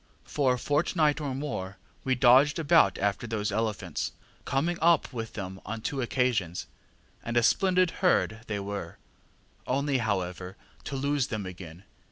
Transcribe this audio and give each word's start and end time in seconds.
For 0.23 0.53
a 0.55 0.57
fortnight 0.57 1.21
or 1.21 1.35
more 1.35 1.77
we 2.03 2.15
dodged 2.15 2.57
about 2.57 2.97
after 2.97 3.27
those 3.27 3.51
elephants, 3.51 4.13
coming 4.45 4.79
up 4.81 5.13
with 5.13 5.33
them 5.33 5.61
on 5.63 5.81
two 5.81 6.01
occasions, 6.01 6.65
and 7.23 7.37
a 7.37 7.43
splendid 7.43 7.91
herd 8.01 8.39
they 8.47 8.59
were 8.59 8.97
only, 9.67 9.99
however, 9.99 10.57
to 10.85 10.95
lose 10.95 11.27
them 11.27 11.45
again. 11.45 11.83